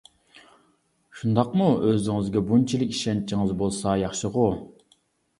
شۇنداقمۇ، 1.17 1.67
ئۆزىڭىزگە 1.89 2.41
بۇنچىلىك 2.51 2.95
ئىشەنچىڭىز 2.95 3.53
بولسا 3.61 3.93
ياخشىغۇ؟! 4.05 4.47